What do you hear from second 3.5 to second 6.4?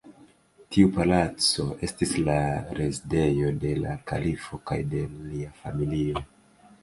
de la kalifo kaj de lia familio.